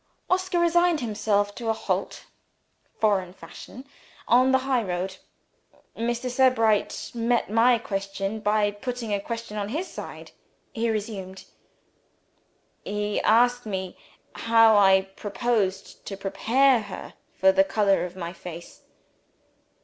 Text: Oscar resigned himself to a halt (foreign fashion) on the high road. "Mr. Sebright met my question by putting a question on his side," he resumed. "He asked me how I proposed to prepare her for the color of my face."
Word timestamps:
Oscar 0.31 0.57
resigned 0.57 0.99
himself 0.99 1.53
to 1.53 1.69
a 1.69 1.73
halt 1.73 2.25
(foreign 2.99 3.33
fashion) 3.33 3.85
on 4.27 4.51
the 4.51 4.57
high 4.65 4.81
road. 4.81 5.17
"Mr. 5.95 6.27
Sebright 6.27 7.11
met 7.13 7.51
my 7.51 7.77
question 7.77 8.39
by 8.39 8.71
putting 8.71 9.13
a 9.13 9.19
question 9.19 9.57
on 9.57 9.69
his 9.69 9.87
side," 9.87 10.31
he 10.73 10.89
resumed. 10.89 11.45
"He 12.83 13.21
asked 13.21 13.67
me 13.67 13.95
how 14.33 14.75
I 14.75 15.01
proposed 15.15 16.03
to 16.07 16.17
prepare 16.17 16.79
her 16.81 17.13
for 17.35 17.51
the 17.51 17.63
color 17.63 18.03
of 18.03 18.15
my 18.15 18.33
face." 18.33 18.81